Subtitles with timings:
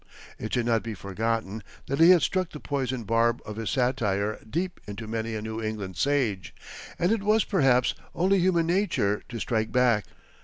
[0.39, 4.39] It should not be forgotten that he had struck the poisoned barb of his satire
[4.49, 6.55] deep into many a New England sage,
[6.97, 10.05] and it was, perhaps, only human nature to strike back.